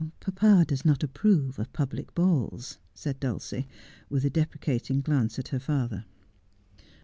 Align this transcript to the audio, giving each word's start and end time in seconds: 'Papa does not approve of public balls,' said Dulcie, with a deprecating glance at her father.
'Papa 0.19 0.65
does 0.67 0.83
not 0.83 1.03
approve 1.03 1.59
of 1.59 1.71
public 1.73 2.15
balls,' 2.15 2.79
said 2.91 3.19
Dulcie, 3.19 3.67
with 4.09 4.25
a 4.25 4.31
deprecating 4.31 5.01
glance 5.01 5.37
at 5.37 5.49
her 5.49 5.59
father. 5.59 6.05